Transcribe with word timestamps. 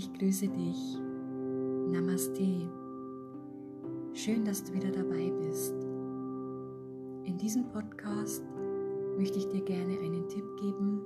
Ich 0.00 0.10
grüße 0.14 0.48
dich. 0.48 0.98
Namaste. 1.92 2.66
Schön, 4.14 4.46
dass 4.46 4.64
du 4.64 4.72
wieder 4.72 4.90
dabei 4.90 5.30
bist. 5.30 5.74
In 7.24 7.36
diesem 7.36 7.68
Podcast 7.68 8.42
möchte 9.18 9.36
ich 9.36 9.48
dir 9.48 9.60
gerne 9.60 9.98
einen 9.98 10.26
Tipp 10.26 10.46
geben, 10.58 11.02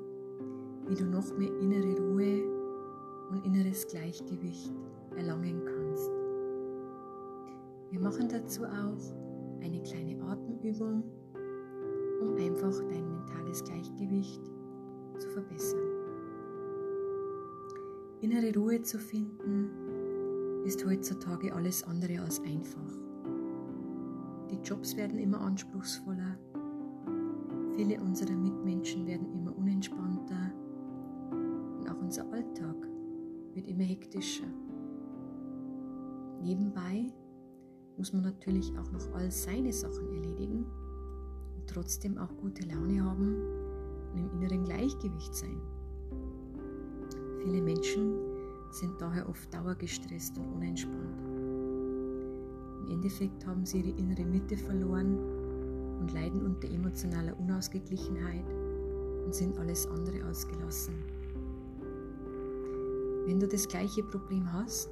wie 0.87 0.95
du 0.95 1.07
noch 1.07 1.37
mehr 1.37 1.53
innere 1.59 2.01
Ruhe 2.03 2.45
und 3.33 3.45
inneres 3.45 3.85
Gleichgewicht 3.89 4.73
erlangen 5.17 5.61
kannst. 5.65 6.13
Wir 7.91 7.99
machen 7.99 8.29
dazu 8.29 8.63
auch 8.63 9.61
eine 9.61 9.83
kleine 9.83 10.23
Atemübung, 10.23 11.03
um 12.21 12.37
einfach 12.37 12.79
dein 12.89 13.11
mentales 13.11 13.65
Gleichgewicht 13.65 14.45
zu 15.19 15.29
verbessern. 15.31 15.94
Innere 18.25 18.55
Ruhe 18.55 18.81
zu 18.81 18.99
finden 18.99 19.69
ist 20.65 20.83
heutzutage 20.87 21.53
alles 21.55 21.83
andere 21.85 22.23
als 22.23 22.41
einfach. 22.41 22.97
Die 24.51 24.57
Jobs 24.67 24.97
werden 24.97 25.19
immer 25.19 25.43
anspruchsvoller, 25.43 26.39
viele 27.77 28.01
unserer 28.01 28.35
Mitmenschen 28.35 29.07
werden 29.07 29.31
immer 29.31 29.55
unentspannter 29.55 30.55
und 31.79 31.87
auch 31.87 32.01
unser 32.01 32.25
Alltag 32.33 32.77
wird 33.53 33.69
immer 33.69 33.85
hektischer. 33.85 34.49
Nebenbei 36.41 37.13
muss 37.99 38.15
man 38.15 38.23
natürlich 38.23 38.73
auch 38.79 38.91
noch 38.91 39.13
all 39.13 39.31
seine 39.31 39.71
Sachen 39.71 40.09
erledigen 40.09 40.65
und 41.57 41.67
trotzdem 41.67 42.17
auch 42.17 42.35
gute 42.39 42.67
Laune 42.67 43.05
haben 43.05 43.37
und 44.15 44.19
im 44.19 44.31
inneren 44.31 44.65
Gleichgewicht 44.65 45.35
sein. 45.35 45.74
Viele 47.45 47.61
Menschen 47.61 48.15
sind 48.71 48.99
daher 48.99 49.29
oft 49.29 49.53
dauergestresst 49.53 50.39
und 50.39 50.47
unentspannt. 50.55 51.29
Im 52.81 52.91
Endeffekt 52.91 53.47
haben 53.47 53.67
sie 53.67 53.81
ihre 53.81 53.99
innere 53.99 54.25
Mitte 54.25 54.57
verloren 54.57 55.19
und 56.01 56.11
leiden 56.15 56.43
unter 56.47 56.69
emotionaler 56.71 57.39
Unausgeglichenheit 57.39 58.47
und 59.27 59.35
sind 59.35 59.59
alles 59.59 59.87
andere 59.89 60.27
ausgelassen. 60.27 60.95
Wenn 63.27 63.39
du 63.41 63.47
das 63.47 63.69
gleiche 63.69 64.03
Problem 64.05 64.51
hast, 64.51 64.89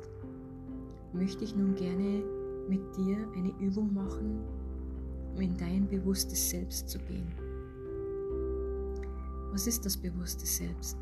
möchte 1.15 1.45
ich 1.45 1.57
nun 1.57 1.75
gerne 1.75 2.23
mit 2.69 2.81
dir 2.97 3.17
eine 3.35 3.53
Übung 3.61 3.95
machen, 3.95 4.41
um 5.35 5.41
in 5.41 5.57
dein 5.57 5.89
bewusstes 5.89 6.51
Selbst 6.51 6.91
zu 6.91 6.99
gehen. 6.99 7.33
Was 9.53 9.67
ist 9.67 9.87
das 9.87 9.97
bewusste 9.97 10.47
Selbst? 10.47 10.99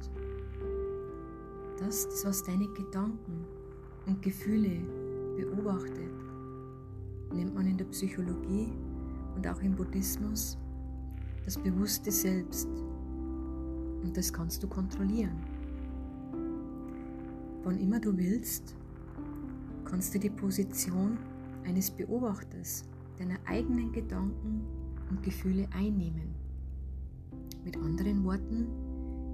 Das, 1.80 2.04
das 2.04 2.24
was 2.26 2.42
deine 2.44 2.68
Gedanken 2.68 3.46
und 4.06 4.20
Gefühle 4.20 4.80
beobachtet, 5.34 6.12
nennt 7.32 7.54
man 7.54 7.66
in 7.66 7.78
der 7.78 7.86
Psychologie 7.86 8.70
und 9.34 9.46
auch 9.48 9.60
im 9.62 9.74
Buddhismus 9.74 10.58
das 11.44 11.56
bewusste 11.56 12.12
Selbst. 12.12 12.68
Und 14.02 14.14
das 14.14 14.30
kannst 14.30 14.62
du 14.62 14.68
kontrollieren. 14.68 15.38
Wann 17.64 17.78
immer 17.78 17.98
du 17.98 18.16
willst, 18.16 18.76
kannst 19.84 20.14
du 20.14 20.18
die 20.18 20.30
Position 20.30 21.16
eines 21.64 21.90
Beobachters 21.90 22.84
deiner 23.18 23.38
eigenen 23.46 23.90
Gedanken 23.92 24.66
und 25.08 25.22
Gefühle 25.22 25.66
einnehmen. 25.72 26.34
Mit 27.64 27.76
anderen 27.76 28.24
Worten, 28.24 28.66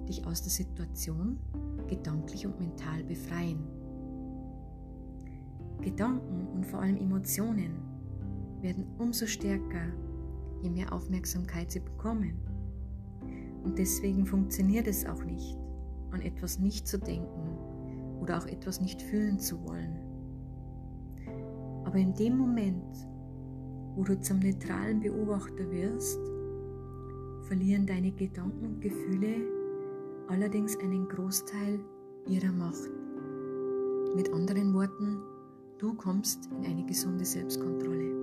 dich 0.08 0.24
aus 0.26 0.42
der 0.42 0.50
Situation 0.50 1.38
gedanklich 1.86 2.46
und 2.46 2.58
mental 2.58 3.04
befreien. 3.04 3.58
Gedanken 5.82 6.48
und 6.54 6.66
vor 6.66 6.80
allem 6.80 6.96
Emotionen 6.96 7.80
werden 8.60 8.86
umso 8.98 9.26
stärker, 9.26 9.92
je 10.62 10.70
mehr 10.70 10.92
Aufmerksamkeit 10.92 11.70
sie 11.70 11.80
bekommen. 11.80 12.34
Und 13.62 13.78
deswegen 13.78 14.26
funktioniert 14.26 14.86
es 14.86 15.06
auch 15.06 15.22
nicht, 15.24 15.56
an 16.10 16.22
etwas 16.22 16.58
nicht 16.58 16.88
zu 16.88 16.98
denken 16.98 17.58
oder 18.20 18.38
auch 18.38 18.46
etwas 18.46 18.80
nicht 18.80 19.02
fühlen 19.02 19.38
zu 19.38 19.62
wollen. 19.64 19.98
Aber 21.84 21.98
in 21.98 22.14
dem 22.14 22.36
Moment, 22.36 23.08
wo 23.94 24.02
du 24.02 24.18
zum 24.20 24.40
neutralen 24.40 25.00
Beobachter 25.00 25.70
wirst, 25.70 26.18
verlieren 27.46 27.86
deine 27.86 28.10
Gedanken 28.10 28.66
und 28.66 28.80
Gefühle 28.80 29.55
allerdings 30.28 30.76
einen 30.78 31.08
Großteil 31.08 31.80
ihrer 32.26 32.52
Macht. 32.52 32.90
Mit 34.14 34.32
anderen 34.32 34.74
Worten, 34.74 35.20
du 35.78 35.94
kommst 35.94 36.48
in 36.58 36.64
eine 36.64 36.84
gesunde 36.84 37.24
Selbstkontrolle. 37.24 38.14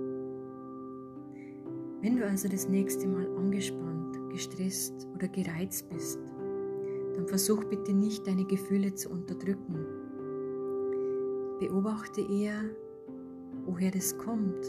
Wenn 2.00 2.16
du 2.16 2.26
also 2.26 2.48
das 2.48 2.68
nächste 2.68 3.08
Mal 3.08 3.26
angespannt, 3.36 4.18
gestresst 4.30 5.08
oder 5.14 5.28
gereizt 5.28 5.88
bist, 5.88 6.18
dann 7.14 7.26
versuch 7.26 7.64
bitte 7.64 7.94
nicht 7.94 8.26
deine 8.26 8.44
Gefühle 8.44 8.92
zu 8.94 9.10
unterdrücken. 9.10 9.86
Beobachte 11.60 12.20
eher, 12.20 12.60
woher 13.64 13.90
das 13.90 14.18
kommt, 14.18 14.66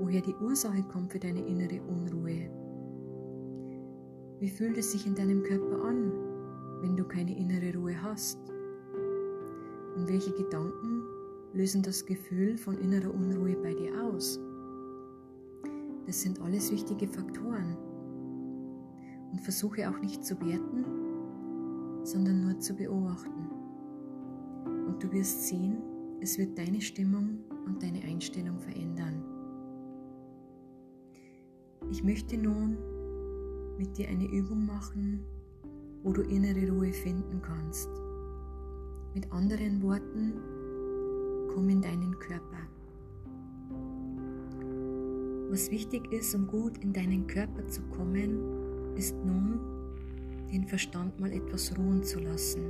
woher 0.00 0.22
die 0.22 0.34
Ursache 0.42 0.82
kommt 0.84 1.12
für 1.12 1.18
deine 1.18 1.46
innere 1.46 1.80
Unruhe. 1.82 2.50
Wie 4.40 4.48
fühlt 4.48 4.78
es 4.78 4.90
sich 4.90 5.06
in 5.06 5.14
deinem 5.14 5.42
Körper 5.42 5.84
an, 5.84 6.29
wenn 6.80 6.96
du 6.96 7.04
keine 7.04 7.36
innere 7.36 7.76
Ruhe 7.76 8.00
hast? 8.02 8.38
Und 9.96 10.08
welche 10.08 10.32
Gedanken 10.32 11.02
lösen 11.52 11.82
das 11.82 12.04
Gefühl 12.04 12.56
von 12.56 12.78
innerer 12.78 13.12
Unruhe 13.12 13.56
bei 13.56 13.74
dir 13.74 13.92
aus? 14.04 14.40
Das 16.06 16.22
sind 16.22 16.40
alles 16.40 16.72
wichtige 16.72 17.06
Faktoren. 17.06 17.76
Und 19.32 19.40
versuche 19.40 19.88
auch 19.88 20.00
nicht 20.00 20.24
zu 20.24 20.40
werten, 20.40 20.84
sondern 22.04 22.42
nur 22.42 22.58
zu 22.58 22.74
beobachten. 22.74 23.50
Und 24.86 25.02
du 25.02 25.12
wirst 25.12 25.46
sehen, 25.46 25.78
es 26.20 26.38
wird 26.38 26.58
deine 26.58 26.80
Stimmung 26.80 27.38
und 27.66 27.82
deine 27.82 28.02
Einstellung 28.02 28.58
verändern. 28.58 29.22
Ich 31.90 32.04
möchte 32.04 32.36
nun 32.36 32.76
mit 33.78 33.96
dir 33.96 34.08
eine 34.08 34.26
Übung 34.26 34.66
machen, 34.66 35.24
wo 36.02 36.12
du 36.12 36.22
innere 36.22 36.70
Ruhe 36.70 36.92
finden 36.92 37.40
kannst. 37.42 37.88
Mit 39.14 39.30
anderen 39.32 39.82
Worten, 39.82 40.34
komm 41.52 41.68
in 41.68 41.82
deinen 41.82 42.18
Körper. 42.18 42.58
Was 45.50 45.70
wichtig 45.70 46.12
ist, 46.12 46.34
um 46.34 46.46
gut 46.46 46.78
in 46.78 46.92
deinen 46.92 47.26
Körper 47.26 47.66
zu 47.66 47.82
kommen, 47.96 48.94
ist 48.96 49.16
nun, 49.24 49.58
den 50.52 50.66
Verstand 50.66 51.18
mal 51.18 51.32
etwas 51.32 51.76
ruhen 51.76 52.02
zu 52.02 52.20
lassen, 52.20 52.62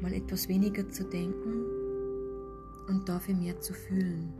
mal 0.00 0.12
etwas 0.12 0.48
weniger 0.48 0.88
zu 0.88 1.04
denken 1.04 1.64
und 2.88 3.08
dafür 3.08 3.34
mehr 3.34 3.58
zu 3.60 3.72
fühlen. 3.72 4.32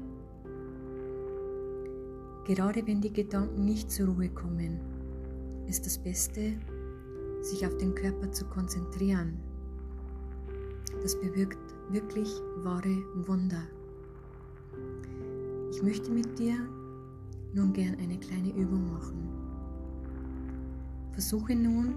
Gerade 2.46 2.86
wenn 2.86 3.00
die 3.00 3.12
Gedanken 3.12 3.64
nicht 3.64 3.90
zur 3.90 4.08
Ruhe 4.08 4.28
kommen, 4.28 4.78
ist 5.66 5.86
das 5.86 5.98
Beste, 5.98 6.52
sich 7.44 7.66
auf 7.66 7.76
den 7.76 7.94
Körper 7.94 8.32
zu 8.32 8.44
konzentrieren. 8.46 9.38
Das 11.02 11.20
bewirkt 11.20 11.58
wirklich 11.90 12.28
wahre 12.62 12.96
Wunder. 13.26 13.62
Ich 15.70 15.82
möchte 15.82 16.10
mit 16.10 16.38
dir 16.38 16.56
nun 17.52 17.72
gern 17.72 17.96
eine 17.98 18.18
kleine 18.18 18.50
Übung 18.56 18.90
machen. 18.90 19.28
Versuche 21.12 21.54
nun, 21.54 21.94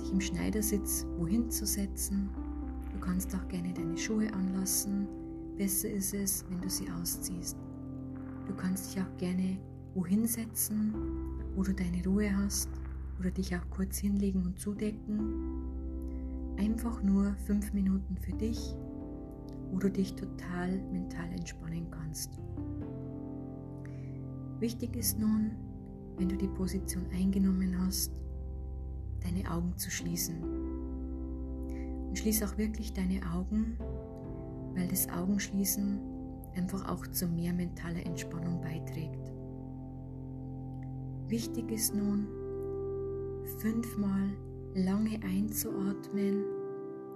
dich 0.00 0.12
im 0.12 0.20
Schneidersitz 0.20 1.06
wohin 1.18 1.50
zu 1.50 1.66
setzen. 1.66 2.30
Du 2.92 2.98
kannst 2.98 3.34
auch 3.34 3.46
gerne 3.48 3.72
deine 3.74 3.96
Schuhe 3.96 4.32
anlassen. 4.32 5.06
Besser 5.56 5.90
ist 5.90 6.14
es, 6.14 6.44
wenn 6.48 6.60
du 6.60 6.70
sie 6.70 6.90
ausziehst. 6.90 7.56
Du 8.46 8.54
kannst 8.54 8.94
dich 8.94 9.02
auch 9.02 9.16
gerne 9.18 9.58
wohin 9.94 10.26
setzen, 10.26 10.94
wo 11.54 11.62
du 11.62 11.74
deine 11.74 12.02
Ruhe 12.04 12.34
hast 12.36 12.68
oder 13.18 13.30
dich 13.30 13.54
auch 13.56 13.70
kurz 13.70 13.98
hinlegen 13.98 14.44
und 14.44 14.58
zudecken. 14.58 16.54
Einfach 16.58 17.02
nur 17.02 17.34
fünf 17.46 17.72
Minuten 17.72 18.16
für 18.16 18.32
dich, 18.32 18.74
wo 19.70 19.78
du 19.78 19.90
dich 19.90 20.14
total 20.14 20.78
mental 20.92 21.30
entspannen 21.32 21.90
kannst. 21.90 22.38
Wichtig 24.58 24.96
ist 24.96 25.18
nun, 25.18 25.52
wenn 26.16 26.28
du 26.28 26.36
die 26.36 26.48
Position 26.48 27.04
eingenommen 27.12 27.76
hast, 27.84 28.12
deine 29.20 29.50
Augen 29.50 29.76
zu 29.76 29.90
schließen. 29.90 30.42
Und 32.08 32.18
schließ 32.18 32.42
auch 32.42 32.56
wirklich 32.56 32.92
deine 32.94 33.20
Augen, 33.34 33.76
weil 34.74 34.88
das 34.88 35.08
Augenschließen 35.10 36.00
einfach 36.54 36.88
auch 36.88 37.06
zu 37.08 37.26
mehr 37.28 37.52
mentaler 37.52 38.04
Entspannung 38.06 38.60
beiträgt. 38.62 39.30
Wichtig 41.28 41.70
ist 41.70 41.94
nun, 41.94 42.28
fünfmal 43.46 44.30
lange 44.74 45.20
einzuatmen 45.22 46.44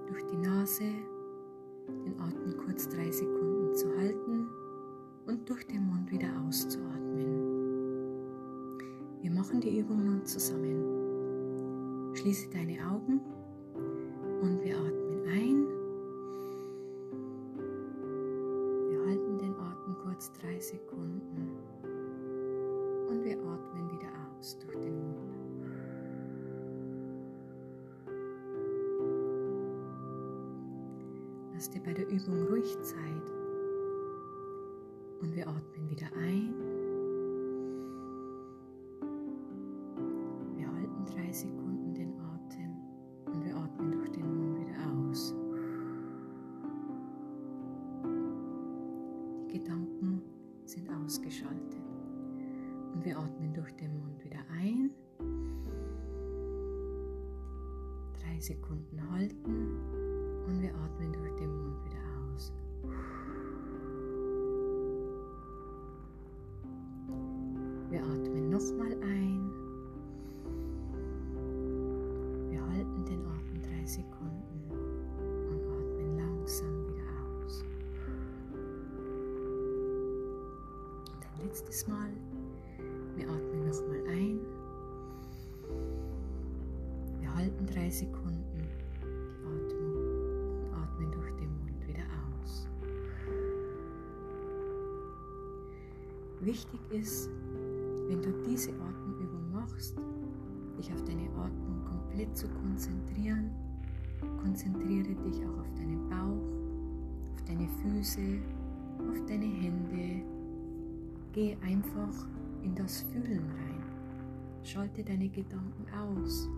durch 0.07 0.25
die 0.27 0.37
Nase 0.37 0.85
den 1.89 2.19
Atem 2.21 2.57
kurz 2.65 2.89
drei 2.89 3.11
Sekunden 3.11 3.75
zu 3.75 3.89
halten 3.99 4.49
und 5.27 5.49
durch 5.49 5.67
den 5.67 5.87
Mund 5.87 6.11
wieder 6.11 6.29
auszuatmen. 6.47 7.61
Wir 9.23 9.31
machen 9.31 9.61
die 9.61 9.79
Übung 9.79 10.05
nun 10.05 10.25
zusammen. 10.25 12.15
Schließe 12.15 12.49
deine 12.51 12.79
Augen 12.91 13.21
und 14.41 14.63
wir 14.65 14.77
atmen 14.77 15.23
ein. 15.29 15.67
Wir 18.89 19.07
halten 19.07 19.39
den 19.39 19.55
Atem 19.55 19.97
kurz 20.03 20.33
drei 20.33 20.59
Sekunden 20.59 21.51
Lass 31.61 31.69
dir 31.69 31.83
bei 31.83 31.93
der 31.93 32.09
Übung 32.09 32.47
ruhig 32.49 32.75
Zeit 32.81 33.31
und 35.21 35.37
wir 35.37 35.47
atmen 35.47 35.91
wieder 35.91 36.07
ein. 36.17 36.55
Wir 40.57 40.67
halten 40.73 41.05
drei 41.05 41.31
Sekunden 41.31 41.93
den 41.93 42.19
Atem 42.19 42.77
und 43.27 43.45
wir 43.45 43.55
atmen 43.55 43.93
durch 43.93 44.09
den 44.09 44.27
Mund 44.27 44.59
wieder 44.59 44.73
aus. 44.89 45.35
Die 49.45 49.59
Gedanken 49.59 50.23
sind 50.65 50.89
ausgeschaltet 50.89 51.85
und 52.95 53.05
wir 53.05 53.19
atmen 53.19 53.53
durch 53.53 53.77
den 53.77 53.99
Mund 53.99 54.25
wieder 54.25 54.41
ein. 54.51 54.91
Drei 58.19 58.41
Sekunden 58.41 59.11
halten 59.13 60.10
und 60.47 60.63
wir 60.63 60.71
atmen 60.75 61.13
durch 61.13 61.35
den 61.37 61.51
Mund 61.51 61.77
wieder 61.85 62.01
aus. 62.35 62.53
Wir 67.91 68.03
atmen 68.03 68.51
nochmal 68.51 68.93
ein. 69.03 69.51
Wir 72.51 72.61
halten 72.61 73.05
den 73.05 73.21
Atem 73.27 73.63
drei 73.63 73.85
Sekunden 73.87 74.71
und 75.51 75.61
atmen 75.67 76.17
langsam 76.17 76.87
wieder 76.87 77.45
aus. 77.45 77.65
Und 81.13 81.27
ein 81.27 81.47
letztes 81.47 81.87
Mal. 81.89 82.11
Wir 83.17 83.29
atmen 83.29 83.67
nochmal 83.67 84.03
ein. 84.09 84.41
Wir 87.21 87.35
halten 87.35 87.67
drei 87.67 87.91
Sekunden 87.91 88.40
Wichtig 96.51 96.81
ist, 96.91 97.31
wenn 98.09 98.21
du 98.23 98.33
diese 98.45 98.71
Atemübung 98.71 99.53
machst, 99.53 99.97
dich 100.77 100.93
auf 100.93 101.05
deine 101.05 101.31
Atmung 101.39 101.85
komplett 101.85 102.37
zu 102.37 102.49
konzentrieren, 102.49 103.53
konzentriere 104.43 105.15
dich 105.15 105.47
auch 105.47 105.61
auf 105.61 105.73
deinen 105.77 106.09
Bauch, 106.09 107.35
auf 107.35 107.45
deine 107.47 107.69
Füße, 107.69 108.41
auf 108.99 109.25
deine 109.29 109.45
Hände. 109.45 110.25
Geh 111.33 111.57
einfach 111.63 112.27
in 112.65 112.75
das 112.75 113.03
Fühlen 113.13 113.45
rein. 113.45 113.85
Schalte 114.65 115.05
deine 115.05 115.29
Gedanken 115.29 115.87
aus. 115.95 116.49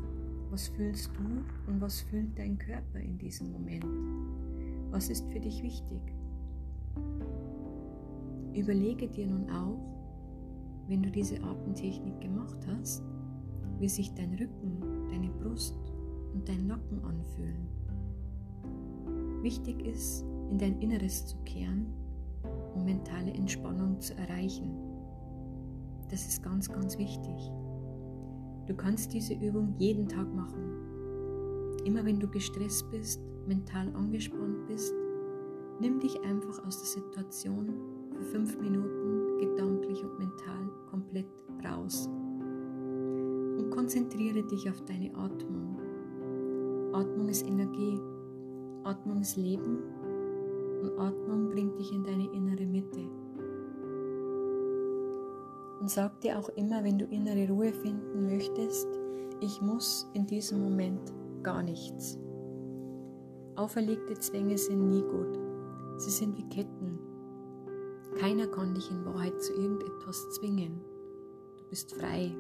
Was 0.50 0.68
fühlst 0.68 1.10
du 1.18 1.70
und 1.70 1.82
was 1.82 2.00
fühlt 2.00 2.38
dein 2.38 2.56
Körper 2.56 2.98
in 2.98 3.18
diesem 3.18 3.52
Moment? 3.52 3.84
Was 4.90 5.10
ist 5.10 5.30
für 5.30 5.40
dich 5.40 5.62
wichtig? 5.62 6.00
Überlege 8.54 9.08
dir 9.08 9.26
nun 9.26 9.48
auch, 9.50 9.78
wenn 10.88 11.02
du 11.02 11.10
diese 11.10 11.42
Atemtechnik 11.42 12.20
gemacht 12.20 12.58
hast, 12.66 13.02
wie 13.78 13.88
sich 13.88 14.12
dein 14.14 14.34
Rücken, 14.34 15.08
deine 15.10 15.30
Brust 15.30 15.76
und 16.34 16.46
dein 16.46 16.66
Nacken 16.66 17.02
anfühlen. 17.02 17.66
Wichtig 19.42 19.84
ist, 19.86 20.24
in 20.50 20.58
dein 20.58 20.78
Inneres 20.80 21.26
zu 21.26 21.36
kehren, 21.44 21.86
um 22.74 22.84
mentale 22.84 23.32
Entspannung 23.32 23.98
zu 24.00 24.14
erreichen. 24.16 24.70
Das 26.10 26.26
ist 26.28 26.42
ganz, 26.42 26.68
ganz 26.68 26.98
wichtig. 26.98 27.50
Du 28.66 28.74
kannst 28.74 29.14
diese 29.14 29.32
Übung 29.34 29.74
jeden 29.78 30.06
Tag 30.08 30.32
machen. 30.34 30.76
Immer 31.86 32.04
wenn 32.04 32.20
du 32.20 32.28
gestresst 32.28 32.88
bist, 32.90 33.20
mental 33.46 33.88
angespannt 33.96 34.66
bist, 34.68 34.92
nimm 35.80 35.98
dich 36.00 36.20
einfach 36.20 36.64
aus 36.66 36.78
der 36.78 37.02
Situation 37.02 38.01
für 38.22 38.38
fünf 38.38 38.58
Minuten 38.60 39.38
gedanklich 39.38 40.02
und 40.04 40.18
mental 40.18 40.70
komplett 40.90 41.26
raus. 41.64 42.08
Und 42.08 43.70
konzentriere 43.70 44.42
dich 44.44 44.68
auf 44.70 44.80
deine 44.84 45.14
Atmung. 45.14 45.78
Atmung 46.92 47.28
ist 47.28 47.46
Energie, 47.46 48.00
Atmung 48.84 49.20
ist 49.20 49.36
Leben 49.36 49.78
und 50.82 50.98
Atmung 50.98 51.50
bringt 51.50 51.78
dich 51.78 51.92
in 51.92 52.04
deine 52.04 52.30
innere 52.32 52.66
Mitte. 52.66 53.00
Und 55.80 55.90
sag 55.90 56.20
dir 56.20 56.38
auch 56.38 56.48
immer, 56.50 56.84
wenn 56.84 56.98
du 56.98 57.06
innere 57.06 57.48
Ruhe 57.48 57.72
finden 57.72 58.26
möchtest, 58.26 58.86
ich 59.40 59.60
muss 59.60 60.08
in 60.14 60.26
diesem 60.26 60.62
Moment 60.62 61.12
gar 61.42 61.62
nichts. 61.62 62.18
Auferlegte 63.56 64.14
Zwänge 64.14 64.56
sind 64.56 64.88
nie 64.88 65.02
gut. 65.02 65.38
Sie 65.96 66.10
sind 66.10 66.36
wie 66.36 66.48
Ketten. 66.48 67.11
Keiner 68.18 68.46
kann 68.46 68.74
dich 68.74 68.90
in 68.90 69.04
Wahrheit 69.04 69.42
zu 69.42 69.52
irgendetwas 69.54 70.30
zwingen. 70.32 70.80
Du 71.58 71.64
bist 71.70 71.94
frei. 71.94 72.34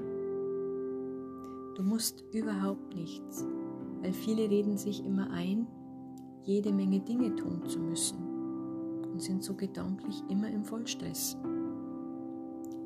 Du 1.74 1.82
musst 1.82 2.24
überhaupt 2.32 2.94
nichts, 2.94 3.46
weil 4.02 4.12
viele 4.12 4.48
reden 4.48 4.76
sich 4.76 5.04
immer 5.04 5.30
ein, 5.30 5.66
jede 6.42 6.72
Menge 6.72 7.00
Dinge 7.00 7.34
tun 7.34 7.66
zu 7.66 7.78
müssen 7.78 8.18
und 9.10 9.22
sind 9.22 9.42
so 9.42 9.54
gedanklich 9.54 10.22
immer 10.28 10.48
im 10.48 10.64
Vollstress. 10.64 11.36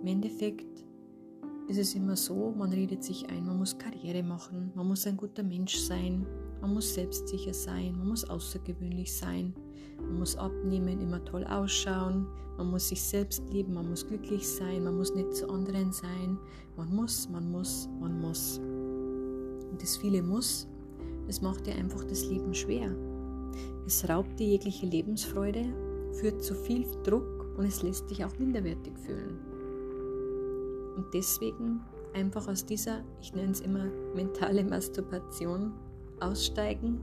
Im 0.00 0.06
Endeffekt 0.06 0.84
ist 1.68 1.78
es 1.78 1.94
immer 1.94 2.14
so, 2.14 2.54
man 2.56 2.72
redet 2.72 3.02
sich 3.02 3.28
ein, 3.28 3.44
man 3.44 3.58
muss 3.58 3.76
Karriere 3.76 4.22
machen, 4.22 4.70
man 4.74 4.86
muss 4.86 5.06
ein 5.06 5.16
guter 5.16 5.42
Mensch 5.42 5.76
sein, 5.76 6.26
man 6.60 6.74
muss 6.74 6.94
selbstsicher 6.94 7.54
sein, 7.54 7.96
man 7.98 8.08
muss 8.08 8.28
außergewöhnlich 8.28 9.14
sein, 9.14 9.54
man 10.00 10.18
muss 10.18 10.36
abnehmen, 10.36 11.00
immer 11.00 11.24
toll 11.24 11.44
ausschauen, 11.44 12.26
man 12.56 12.70
muss 12.70 12.88
sich 12.88 13.02
selbst 13.02 13.42
lieben, 13.50 13.74
man 13.74 13.88
muss 13.88 14.06
glücklich 14.06 14.48
sein, 14.48 14.84
man 14.84 14.96
muss 14.96 15.14
nicht 15.14 15.34
zu 15.34 15.48
anderen 15.48 15.92
sein, 15.92 16.38
man 16.76 16.94
muss, 16.94 17.28
man 17.28 17.50
muss, 17.50 17.88
man 18.00 18.20
muss. 18.20 18.58
Und 18.58 19.82
das 19.82 19.96
viele 19.96 20.22
Muss, 20.22 20.68
das 21.26 21.42
macht 21.42 21.66
dir 21.66 21.74
einfach 21.74 22.04
das 22.04 22.24
Leben 22.26 22.54
schwer. 22.54 22.94
Es 23.86 24.08
raubt 24.08 24.38
dir 24.38 24.46
jegliche 24.46 24.86
Lebensfreude, 24.86 25.64
führt 26.12 26.42
zu 26.42 26.54
viel 26.54 26.86
Druck 27.02 27.46
und 27.56 27.64
es 27.64 27.82
lässt 27.82 28.10
dich 28.10 28.24
auch 28.24 28.38
minderwertig 28.38 28.98
fühlen. 28.98 29.38
Und 30.96 31.06
deswegen 31.12 31.80
einfach 32.14 32.48
aus 32.48 32.64
dieser, 32.64 33.04
ich 33.20 33.34
nenne 33.34 33.52
es 33.52 33.60
immer 33.60 33.86
mentale 34.14 34.64
Masturbation, 34.64 35.72
aussteigen 36.20 37.00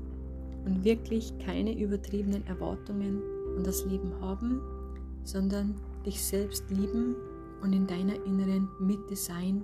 und 0.66 0.84
wirklich 0.84 1.34
keine 1.40 1.78
übertriebenen 1.78 2.46
Erwartungen 2.48 3.22
an 3.58 3.64
das 3.64 3.86
Leben 3.86 4.14
haben, 4.22 4.62
sondern 5.24 5.76
dich 6.06 6.22
selbst 6.22 6.70
lieben 6.70 7.16
und 7.62 7.74
in 7.74 7.88
deiner 7.88 8.16
inneren 8.26 8.68
Mitte 8.80 9.16
sein 9.16 9.62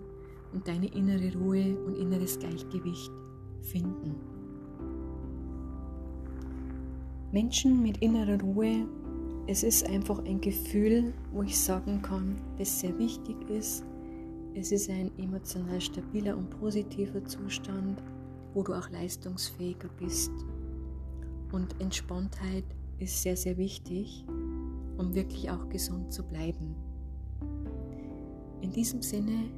und 0.53 0.67
deine 0.67 0.87
innere 0.87 1.33
Ruhe 1.37 1.77
und 1.85 1.95
inneres 1.97 2.39
Gleichgewicht 2.39 3.11
finden. 3.61 4.15
Menschen 7.31 7.81
mit 7.83 7.97
innerer 7.97 8.41
Ruhe, 8.41 8.87
es 9.47 9.63
ist 9.63 9.87
einfach 9.87 10.23
ein 10.25 10.41
Gefühl, 10.41 11.13
wo 11.31 11.43
ich 11.43 11.59
sagen 11.59 12.01
kann, 12.01 12.35
das 12.57 12.79
sehr 12.79 12.97
wichtig 12.97 13.35
ist 13.49 13.83
es 14.55 14.71
ist 14.71 14.89
ein 14.89 15.11
emotional 15.17 15.79
stabiler 15.79 16.35
und 16.35 16.49
positiver 16.49 17.23
Zustand, 17.25 18.01
wo 18.53 18.63
du 18.63 18.73
auch 18.73 18.89
leistungsfähiger 18.89 19.89
bist. 19.97 20.31
Und 21.51 21.79
Entspanntheit 21.79 22.65
ist 22.99 23.21
sehr, 23.21 23.37
sehr 23.37 23.57
wichtig, 23.57 24.25
um 24.97 25.13
wirklich 25.15 25.49
auch 25.49 25.69
gesund 25.69 26.11
zu 26.13 26.23
bleiben. 26.23 26.75
In 28.61 28.71
diesem 28.71 29.01
Sinne 29.01 29.49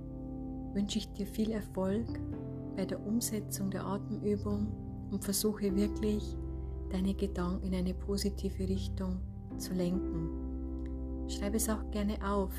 wünsche 0.74 1.00
ich 1.00 1.12
dir 1.14 1.26
viel 1.26 1.52
Erfolg 1.52 2.08
bei 2.76 2.86
der 2.86 3.06
Umsetzung 3.06 3.70
der 3.70 3.86
Atemübung 3.86 4.68
und 5.12 5.24
versuche 5.24 5.76
wirklich 5.76 6.38
deine 6.90 7.14
Gedanken 7.14 7.68
in 7.68 7.76
eine 7.76 7.94
positive 7.94 8.68
Richtung 8.68 9.20
zu 9.58 9.74
lenken. 9.74 10.30
Schreibe 11.28 11.58
es 11.58 11.70
auch 11.70 11.90
gerne 11.92 12.18
auf, 12.26 12.54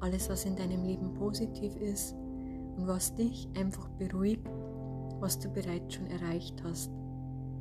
alles, 0.00 0.28
was 0.30 0.44
in 0.44 0.56
deinem 0.56 0.84
Leben 0.84 1.12
positiv 1.14 1.76
ist 1.76 2.14
und 2.76 2.86
was 2.86 3.14
dich 3.14 3.48
einfach 3.54 3.88
beruhigt, 3.90 4.48
was 5.20 5.38
du 5.38 5.48
bereits 5.48 5.94
schon 5.94 6.06
erreicht 6.06 6.62
hast. 6.64 6.90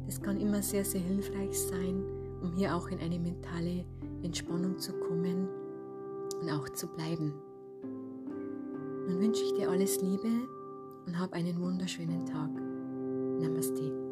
Es 0.07 0.21
kann 0.21 0.39
immer 0.39 0.61
sehr, 0.61 0.83
sehr 0.85 1.01
hilfreich 1.01 1.59
sein, 1.59 2.03
um 2.41 2.53
hier 2.53 2.75
auch 2.75 2.87
in 2.87 2.99
eine 2.99 3.19
mentale 3.19 3.85
Entspannung 4.23 4.77
zu 4.79 4.93
kommen 4.93 5.47
und 6.41 6.49
auch 6.49 6.69
zu 6.69 6.87
bleiben. 6.87 7.33
Nun 9.07 9.19
wünsche 9.19 9.43
ich 9.43 9.53
dir 9.53 9.69
alles 9.69 10.01
Liebe 10.01 10.47
und 11.05 11.19
hab 11.19 11.33
einen 11.33 11.59
wunderschönen 11.61 12.25
Tag. 12.25 12.49
Namaste. 13.39 14.08